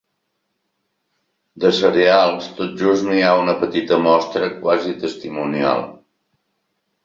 De 1.63 1.71
cereals, 1.81 2.49
tot 2.61 2.73
just 2.81 3.07
n'hi 3.11 3.23
ha 3.29 3.35
una 3.43 3.57
petita 3.61 4.03
mostra, 4.09 4.53
quasi 4.65 4.99
testimonial. 5.07 5.89